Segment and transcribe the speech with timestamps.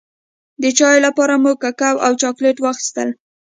[0.61, 3.09] د چای لپاره مو ککو او چاکلېټ واخيستل.